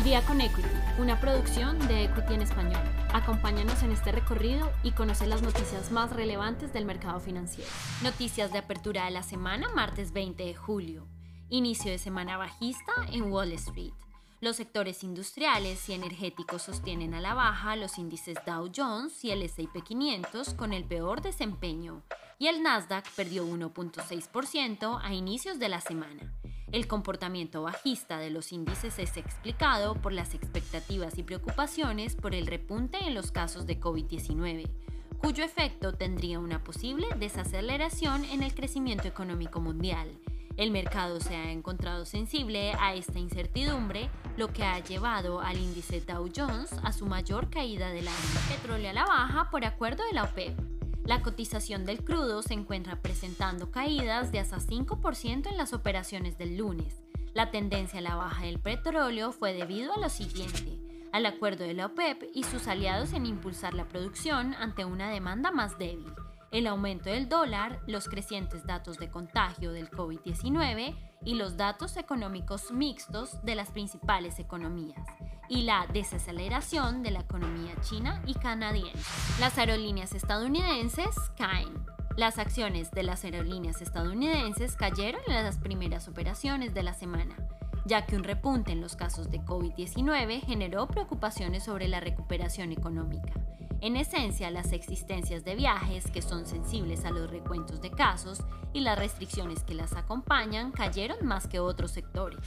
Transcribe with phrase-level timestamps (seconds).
[0.00, 0.66] Al día con Equity,
[0.98, 2.80] una producción de Equity en español.
[3.12, 7.70] Acompáñanos en este recorrido y conoce las noticias más relevantes del mercado financiero.
[8.02, 11.06] Noticias de apertura de la semana, martes 20 de julio.
[11.50, 13.92] Inicio de semana bajista en Wall Street.
[14.40, 19.42] Los sectores industriales y energéticos sostienen a la baja los índices Dow Jones y el
[19.42, 22.02] S&P 500 con el peor desempeño,
[22.38, 26.32] y el Nasdaq perdió 1.6% a inicios de la semana.
[26.72, 32.46] El comportamiento bajista de los índices es explicado por las expectativas y preocupaciones por el
[32.46, 34.68] repunte en los casos de COVID-19,
[35.18, 40.08] cuyo efecto tendría una posible desaceleración en el crecimiento económico mundial.
[40.56, 46.00] El mercado se ha encontrado sensible a esta incertidumbre, lo que ha llevado al índice
[46.00, 48.40] Dow Jones a su mayor caída del año.
[48.48, 50.69] Petróleo a la baja por acuerdo de la OPEP.
[51.10, 56.56] La cotización del crudo se encuentra presentando caídas de hasta 5% en las operaciones del
[56.56, 57.02] lunes.
[57.34, 60.78] La tendencia a la baja del petróleo fue debido a lo siguiente,
[61.12, 65.50] al acuerdo de la OPEP y sus aliados en impulsar la producción ante una demanda
[65.50, 66.12] más débil,
[66.50, 72.72] el aumento del dólar, los crecientes datos de contagio del COVID-19 y los datos económicos
[72.72, 75.06] mixtos de las principales economías
[75.48, 78.98] y la desaceleración de la economía china y canadiense.
[79.40, 81.84] Las aerolíneas estadounidenses caen.
[82.16, 87.36] Las acciones de las aerolíneas estadounidenses cayeron en las primeras operaciones de la semana,
[87.84, 93.32] ya que un repunte en los casos de COVID-19 generó preocupaciones sobre la recuperación económica.
[93.82, 98.40] En esencia, las existencias de viajes, que son sensibles a los recuentos de casos,
[98.72, 102.38] y las restricciones que las acompañan cayeron más que otros sectores.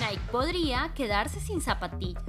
[0.00, 2.24] Nike podría quedarse sin zapatillas.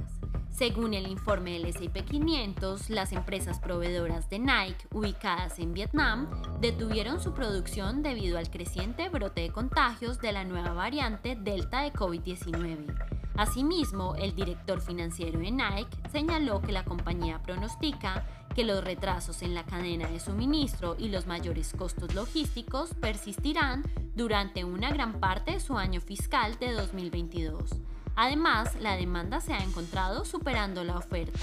[0.50, 6.28] Según el informe del S&P 500, las empresas proveedoras de Nike ubicadas en Vietnam
[6.60, 11.94] detuvieron su producción debido al creciente brote de contagios de la nueva variante Delta de
[11.94, 13.19] COVID-19.
[13.36, 19.54] Asimismo, el director financiero de Nike señaló que la compañía pronostica que los retrasos en
[19.54, 25.60] la cadena de suministro y los mayores costos logísticos persistirán durante una gran parte de
[25.60, 27.70] su año fiscal de 2022.
[28.16, 31.38] Además, la demanda se ha encontrado superando la oferta.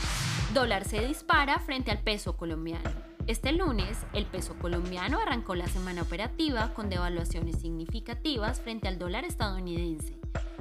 [0.54, 2.92] Dólar se dispara frente al peso colombiano.
[3.26, 9.26] Este lunes, el peso colombiano arrancó la semana operativa con devaluaciones significativas frente al dólar
[9.26, 10.18] estadounidense.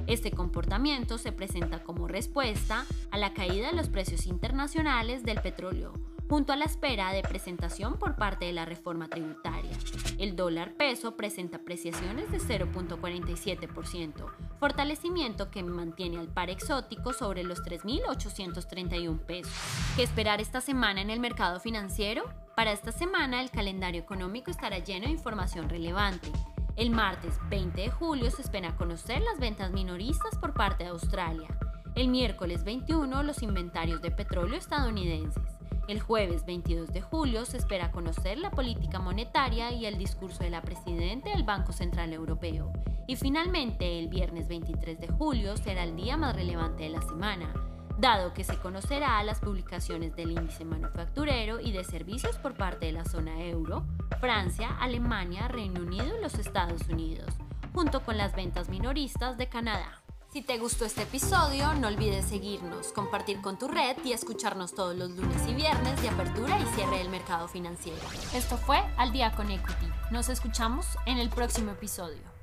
[0.06, 5.92] Este comportamiento se presenta como respuesta a la caída de los precios internacionales del petróleo,
[6.28, 9.70] junto a la espera de presentación por parte de la reforma tributaria.
[10.18, 14.12] El dólar peso presenta apreciaciones de 0.47%,
[14.58, 19.52] fortalecimiento que mantiene al par exótico sobre los 3.831 pesos.
[19.94, 22.24] ¿Qué esperar esta semana en el mercado financiero?
[22.56, 26.30] Para esta semana el calendario económico estará lleno de información relevante.
[26.76, 31.48] El martes 20 de julio se espera conocer las ventas minoristas por parte de Australia.
[31.94, 35.42] El miércoles 21 los inventarios de petróleo estadounidenses.
[35.88, 40.50] El jueves 22 de julio se espera conocer la política monetaria y el discurso de
[40.50, 42.70] la presidenta del Banco Central Europeo.
[43.06, 47.54] Y finalmente, el viernes 23 de julio será el día más relevante de la semana,
[47.98, 52.92] dado que se conocerá las publicaciones del índice manufacturero y de servicios por parte de
[52.92, 53.84] la zona euro,
[54.20, 57.28] Francia, Alemania, Reino Unido y los Estados Unidos,
[57.74, 60.02] junto con las ventas minoristas de Canadá.
[60.32, 64.94] Si te gustó este episodio, no olvides seguirnos, compartir con tu red y escucharnos todos
[64.94, 68.02] los lunes y viernes de apertura y cierre del mercado financiero.
[68.34, 69.86] Esto fue Al Día con Equity.
[70.10, 72.35] Nos escuchamos en el próximo episodio.